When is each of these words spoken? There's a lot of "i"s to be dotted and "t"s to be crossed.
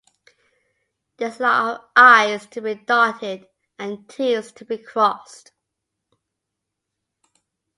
There's 1.17 1.39
a 1.39 1.43
lot 1.43 1.75
of 1.83 1.89
"i"s 1.95 2.47
to 2.47 2.61
be 2.61 2.73
dotted 2.73 3.45
and 3.77 4.09
"t"s 4.09 4.51
to 4.53 4.65
be 4.65 4.79
crossed. 4.79 5.51